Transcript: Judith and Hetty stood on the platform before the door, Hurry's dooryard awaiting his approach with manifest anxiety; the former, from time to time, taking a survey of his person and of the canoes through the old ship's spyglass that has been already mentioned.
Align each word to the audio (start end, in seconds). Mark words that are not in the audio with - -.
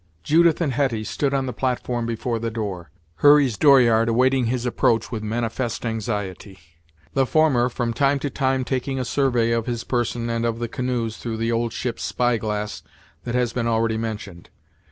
Judith 0.23 0.59
and 0.61 0.73
Hetty 0.73 1.03
stood 1.03 1.31
on 1.31 1.45
the 1.45 1.53
platform 1.53 2.07
before 2.07 2.39
the 2.39 2.49
door, 2.49 2.89
Hurry's 3.17 3.55
dooryard 3.55 4.09
awaiting 4.09 4.45
his 4.45 4.65
approach 4.65 5.11
with 5.11 5.21
manifest 5.21 5.85
anxiety; 5.85 6.57
the 7.13 7.27
former, 7.27 7.69
from 7.69 7.93
time 7.93 8.17
to 8.17 8.31
time, 8.31 8.63
taking 8.65 8.99
a 8.99 9.05
survey 9.05 9.51
of 9.51 9.67
his 9.67 9.83
person 9.83 10.27
and 10.27 10.43
of 10.43 10.57
the 10.57 10.67
canoes 10.67 11.17
through 11.17 11.37
the 11.37 11.51
old 11.51 11.71
ship's 11.71 12.01
spyglass 12.03 12.81
that 13.25 13.35
has 13.35 13.53
been 13.53 13.67
already 13.67 13.99
mentioned. 13.99 14.49